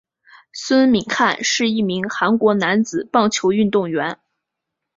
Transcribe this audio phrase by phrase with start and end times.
[0.51, 4.17] 孙敏汉是一名韩国男子棒球运动员。